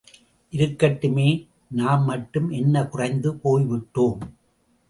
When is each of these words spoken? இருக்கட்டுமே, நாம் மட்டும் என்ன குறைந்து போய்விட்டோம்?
இருக்கட்டுமே, 0.53 1.27
நாம் 1.71 2.03
மட்டும் 2.03 2.49
என்ன 2.49 2.85
குறைந்து 2.85 3.31
போய்விட்டோம்? 3.43 4.19